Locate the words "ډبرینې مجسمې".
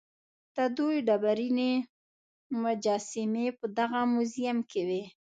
1.07-3.47